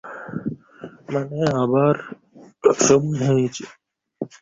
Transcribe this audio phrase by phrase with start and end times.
[1.03, 2.05] যার মানে আবারও
[2.79, 3.63] সময় হয়েছে।